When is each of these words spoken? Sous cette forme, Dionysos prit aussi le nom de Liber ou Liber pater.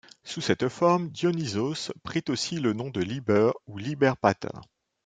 Sous 0.23 0.41
cette 0.41 0.67
forme, 0.67 1.11
Dionysos 1.11 1.91
prit 2.03 2.23
aussi 2.29 2.59
le 2.59 2.73
nom 2.73 2.89
de 2.89 3.01
Liber 3.01 3.51
ou 3.67 3.77
Liber 3.77 4.13
pater. 4.19 4.49